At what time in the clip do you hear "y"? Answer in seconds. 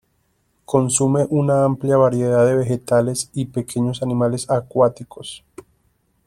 3.35-3.45